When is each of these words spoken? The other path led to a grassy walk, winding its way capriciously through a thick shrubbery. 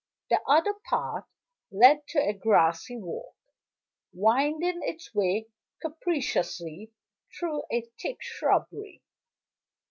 The 0.31 0.41
other 0.47 0.73
path 0.89 1.25
led 1.69 2.07
to 2.07 2.19
a 2.19 2.33
grassy 2.33 2.97
walk, 2.97 3.35
winding 4.11 4.81
its 4.81 5.13
way 5.13 5.45
capriciously 5.79 6.91
through 7.37 7.65
a 7.71 7.81
thick 8.01 8.17
shrubbery. 8.19 9.03